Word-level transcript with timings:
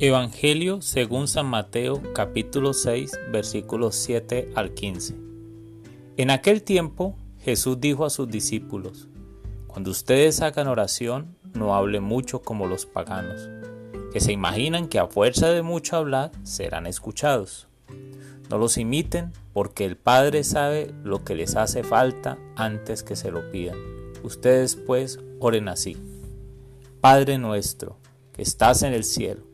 Evangelio 0.00 0.82
según 0.82 1.28
San 1.28 1.46
Mateo 1.46 2.02
capítulo 2.14 2.72
6 2.72 3.12
versículos 3.30 3.94
7 3.94 4.50
al 4.56 4.74
15. 4.74 5.14
En 6.16 6.30
aquel 6.32 6.64
tiempo 6.64 7.14
Jesús 7.38 7.80
dijo 7.80 8.04
a 8.04 8.10
sus 8.10 8.28
discípulos, 8.28 9.06
Cuando 9.68 9.92
ustedes 9.92 10.42
hagan 10.42 10.66
oración, 10.66 11.36
no 11.54 11.76
hablen 11.76 12.02
mucho 12.02 12.42
como 12.42 12.66
los 12.66 12.86
paganos, 12.86 13.48
que 14.12 14.18
se 14.18 14.32
imaginan 14.32 14.88
que 14.88 14.98
a 14.98 15.06
fuerza 15.06 15.50
de 15.50 15.62
mucho 15.62 15.96
hablar 15.96 16.32
serán 16.42 16.88
escuchados. 16.88 17.68
No 18.50 18.58
los 18.58 18.78
imiten, 18.78 19.30
porque 19.52 19.84
el 19.84 19.96
Padre 19.96 20.42
sabe 20.42 20.92
lo 21.04 21.22
que 21.22 21.36
les 21.36 21.54
hace 21.54 21.84
falta 21.84 22.36
antes 22.56 23.04
que 23.04 23.14
se 23.14 23.30
lo 23.30 23.48
pidan. 23.52 23.78
Ustedes 24.24 24.74
pues 24.74 25.20
oren 25.38 25.68
así. 25.68 25.96
Padre 27.00 27.38
nuestro, 27.38 27.96
que 28.32 28.42
estás 28.42 28.82
en 28.82 28.92
el 28.92 29.04
cielo 29.04 29.53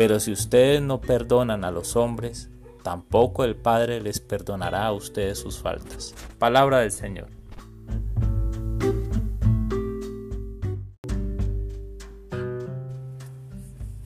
Pero 0.00 0.18
si 0.18 0.32
ustedes 0.32 0.80
no 0.80 1.02
perdonan 1.02 1.62
a 1.62 1.70
los 1.70 1.94
hombres, 1.94 2.48
tampoco 2.82 3.44
el 3.44 3.54
Padre 3.54 4.00
les 4.00 4.18
perdonará 4.18 4.86
a 4.86 4.94
ustedes 4.94 5.38
sus 5.38 5.58
faltas. 5.58 6.14
Palabra 6.38 6.78
del 6.78 6.90
Señor. 6.90 7.26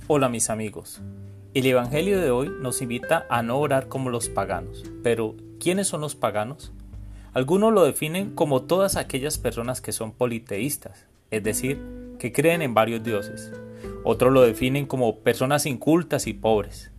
Hola 0.08 0.28
mis 0.28 0.50
amigos. 0.50 1.00
El 1.54 1.64
Evangelio 1.64 2.20
de 2.20 2.32
hoy 2.32 2.50
nos 2.60 2.82
invita 2.82 3.24
a 3.30 3.44
no 3.44 3.60
orar 3.60 3.86
como 3.86 4.10
los 4.10 4.28
paganos. 4.28 4.82
Pero, 5.04 5.36
¿quiénes 5.60 5.86
son 5.86 6.00
los 6.00 6.16
paganos? 6.16 6.72
Algunos 7.34 7.72
lo 7.72 7.84
definen 7.84 8.34
como 8.34 8.62
todas 8.62 8.96
aquellas 8.96 9.38
personas 9.38 9.80
que 9.80 9.92
son 9.92 10.10
politeístas, 10.10 11.06
es 11.30 11.44
decir, 11.44 11.80
que 12.18 12.32
creen 12.32 12.62
en 12.62 12.74
varios 12.74 13.04
dioses. 13.04 13.52
Otros 14.04 14.32
lo 14.32 14.42
definen 14.42 14.86
como 14.86 15.20
personas 15.20 15.66
incultas 15.66 16.26
y 16.26 16.34
pobres. 16.34 16.92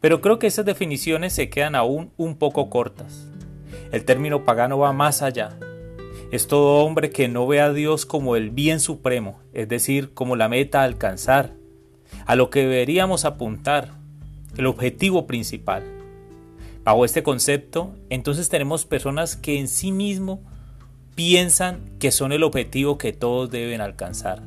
Pero 0.00 0.22
creo 0.22 0.38
que 0.38 0.46
esas 0.46 0.64
definiciones 0.64 1.34
se 1.34 1.50
quedan 1.50 1.74
aún 1.74 2.10
un 2.16 2.36
poco 2.36 2.70
cortas. 2.70 3.28
El 3.92 4.04
término 4.04 4.44
pagano 4.44 4.78
va 4.78 4.92
más 4.92 5.20
allá. 5.20 5.58
Es 6.32 6.46
todo 6.46 6.84
hombre 6.84 7.10
que 7.10 7.28
no 7.28 7.46
ve 7.46 7.60
a 7.60 7.72
Dios 7.72 8.06
como 8.06 8.36
el 8.36 8.50
bien 8.50 8.80
supremo, 8.80 9.40
es 9.52 9.68
decir, 9.68 10.14
como 10.14 10.36
la 10.36 10.48
meta 10.48 10.80
a 10.80 10.84
alcanzar, 10.84 11.54
a 12.24 12.36
lo 12.36 12.50
que 12.50 12.60
deberíamos 12.60 13.24
apuntar, 13.24 13.90
el 14.56 14.66
objetivo 14.66 15.26
principal. 15.26 15.82
Bajo 16.84 17.04
este 17.04 17.22
concepto, 17.22 17.94
entonces 18.08 18.48
tenemos 18.48 18.84
personas 18.86 19.36
que 19.36 19.58
en 19.58 19.68
sí 19.68 19.92
mismo 19.92 20.40
piensan 21.14 21.98
que 21.98 22.10
son 22.10 22.32
el 22.32 22.44
objetivo 22.44 22.96
que 22.96 23.12
todos 23.12 23.50
deben 23.50 23.80
alcanzar. 23.80 24.42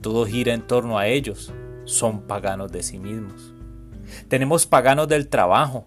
Todo 0.00 0.26
gira 0.26 0.54
en 0.54 0.62
torno 0.62 0.98
a 0.98 1.08
ellos. 1.08 1.52
Son 1.84 2.22
paganos 2.22 2.72
de 2.72 2.82
sí 2.82 2.98
mismos. 2.98 3.54
Tenemos 4.28 4.66
paganos 4.66 5.08
del 5.08 5.28
trabajo. 5.28 5.86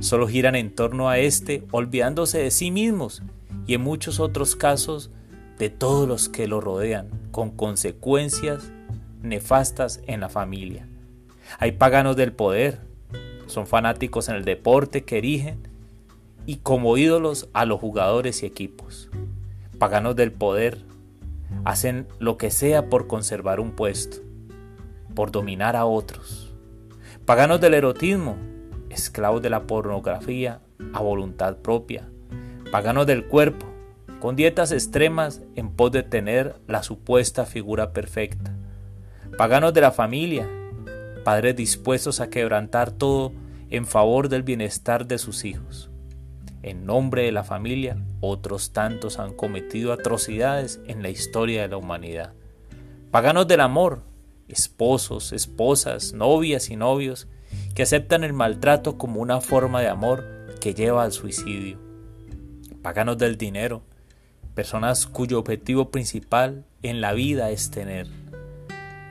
Solo 0.00 0.28
giran 0.28 0.54
en 0.54 0.74
torno 0.74 1.08
a 1.08 1.18
este, 1.18 1.64
olvidándose 1.72 2.38
de 2.38 2.50
sí 2.50 2.70
mismos 2.70 3.22
y 3.66 3.74
en 3.74 3.80
muchos 3.82 4.20
otros 4.20 4.56
casos 4.56 5.10
de 5.58 5.68
todos 5.68 6.08
los 6.08 6.28
que 6.28 6.48
lo 6.48 6.60
rodean, 6.60 7.08
con 7.32 7.50
consecuencias 7.50 8.72
nefastas 9.22 10.00
en 10.06 10.20
la 10.20 10.28
familia. 10.28 10.88
Hay 11.58 11.72
paganos 11.72 12.16
del 12.16 12.32
poder. 12.32 12.80
Son 13.46 13.66
fanáticos 13.66 14.28
en 14.28 14.36
el 14.36 14.44
deporte 14.44 15.04
que 15.04 15.18
erigen 15.18 15.68
y 16.46 16.56
como 16.56 16.96
ídolos 16.96 17.48
a 17.52 17.64
los 17.64 17.80
jugadores 17.80 18.42
y 18.42 18.46
equipos. 18.46 19.10
Paganos 19.78 20.16
del 20.16 20.32
poder 20.32 20.78
hacen 21.64 22.06
lo 22.18 22.36
que 22.36 22.50
sea 22.50 22.88
por 22.88 23.06
conservar 23.06 23.60
un 23.60 23.72
puesto, 23.72 24.18
por 25.14 25.30
dominar 25.30 25.76
a 25.76 25.84
otros. 25.84 26.54
Paganos 27.24 27.60
del 27.60 27.74
erotismo, 27.74 28.36
esclavos 28.88 29.42
de 29.42 29.50
la 29.50 29.66
pornografía 29.66 30.60
a 30.92 31.00
voluntad 31.00 31.56
propia. 31.58 32.08
Paganos 32.70 33.06
del 33.06 33.26
cuerpo, 33.26 33.66
con 34.20 34.36
dietas 34.36 34.72
extremas 34.72 35.42
en 35.56 35.70
pos 35.70 35.92
de 35.92 36.02
tener 36.02 36.56
la 36.66 36.82
supuesta 36.82 37.46
figura 37.46 37.92
perfecta. 37.92 38.52
Paganos 39.36 39.72
de 39.74 39.80
la 39.80 39.92
familia, 39.92 40.48
padres 41.24 41.56
dispuestos 41.56 42.20
a 42.20 42.30
quebrantar 42.30 42.90
todo 42.90 43.32
en 43.70 43.86
favor 43.86 44.28
del 44.28 44.42
bienestar 44.42 45.06
de 45.06 45.18
sus 45.18 45.44
hijos. 45.44 45.90
En 46.62 46.84
nombre 46.84 47.22
de 47.22 47.32
la 47.32 47.42
familia, 47.42 47.96
otros 48.20 48.72
tantos 48.72 49.18
han 49.18 49.32
cometido 49.32 49.92
atrocidades 49.92 50.80
en 50.86 51.02
la 51.02 51.08
historia 51.08 51.62
de 51.62 51.68
la 51.68 51.78
humanidad. 51.78 52.34
Paganos 53.10 53.48
del 53.48 53.60
amor, 53.60 54.02
esposos, 54.46 55.32
esposas, 55.32 56.12
novias 56.12 56.68
y 56.68 56.76
novios, 56.76 57.28
que 57.74 57.82
aceptan 57.82 58.24
el 58.24 58.34
maltrato 58.34 58.98
como 58.98 59.20
una 59.20 59.40
forma 59.40 59.80
de 59.80 59.88
amor 59.88 60.24
que 60.60 60.74
lleva 60.74 61.02
al 61.02 61.12
suicidio. 61.12 61.78
Paganos 62.82 63.16
del 63.16 63.38
dinero, 63.38 63.82
personas 64.54 65.06
cuyo 65.06 65.38
objetivo 65.38 65.90
principal 65.90 66.64
en 66.82 67.00
la 67.00 67.14
vida 67.14 67.50
es 67.50 67.70
tener. 67.70 68.06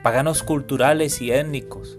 Paganos 0.02 0.42
culturales 0.42 1.20
y 1.20 1.32
étnicos, 1.32 1.98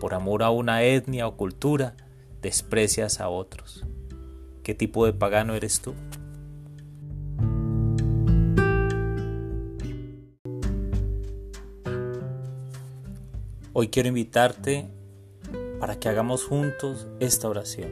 por 0.00 0.14
amor 0.14 0.42
a 0.42 0.50
una 0.50 0.82
etnia 0.82 1.26
o 1.26 1.36
cultura, 1.36 1.94
desprecias 2.40 3.20
a 3.20 3.28
otros. 3.28 3.84
¿Qué 4.68 4.74
tipo 4.74 5.06
de 5.06 5.14
pagano 5.14 5.54
eres 5.54 5.80
tú? 5.80 5.94
Hoy 13.72 13.88
quiero 13.88 14.10
invitarte 14.10 14.86
para 15.80 15.98
que 15.98 16.10
hagamos 16.10 16.44
juntos 16.44 17.06
esta 17.18 17.48
oración. 17.48 17.90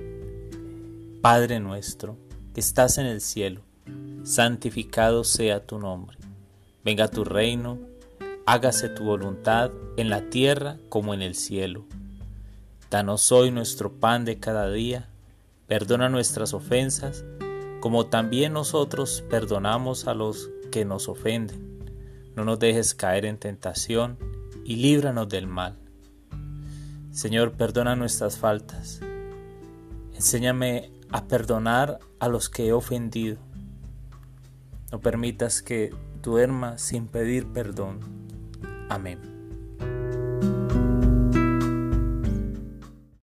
Padre 1.23 1.61
nuestro, 1.61 2.19
que 2.53 2.61
estás 2.61 2.99
en 2.99 3.07
el 3.07 3.23
cielo, 3.23 3.63
santificado 4.23 5.25
sea 5.25 5.65
tu 5.67 5.79
nombre. 5.79 6.19
Venga 6.85 7.09
tu 7.09 7.25
reino, 7.25 7.79
hágase 8.45 8.91
tu 8.91 9.05
voluntad 9.05 9.71
en 9.97 10.11
la 10.11 10.29
tierra 10.29 10.77
como 10.91 11.15
en 11.15 11.23
el 11.23 11.37
cielo. 11.37 11.87
Danos 12.91 13.33
hoy 13.33 13.51
nuestro 13.51 13.95
pan 13.95 14.27
de 14.27 14.39
cada 14.39 14.71
día 14.71 15.09
Perdona 15.67 16.09
nuestras 16.09 16.55
ofensas, 16.55 17.25
como 17.81 18.07
también 18.07 18.53
nosotros 18.53 19.25
perdonamos 19.29 20.07
a 20.07 20.15
los 20.15 20.51
que 20.71 20.85
nos 20.85 21.09
ofenden. 21.09 21.81
No 22.37 22.45
nos 22.45 22.59
dejes 22.59 22.95
caer 22.95 23.25
en 23.25 23.39
tentación 23.39 24.19
y 24.65 24.77
líbranos 24.77 25.29
del 25.29 25.47
mal. 25.47 25.77
Señor, 27.11 27.53
perdona 27.53 27.97
nuestras 27.97 28.39
faltas. 28.39 29.01
Enséñame 30.15 30.91
a 31.11 31.25
perdonar 31.25 31.99
a 32.21 32.29
los 32.29 32.49
que 32.49 32.69
he 32.69 32.73
ofendido. 32.73 33.39
No 34.93 35.01
permitas 35.01 35.63
que 35.63 35.95
duerma 36.23 36.79
sin 36.79 37.07
pedir 37.07 37.47
perdón. 37.53 38.01
Amén. 38.89 39.36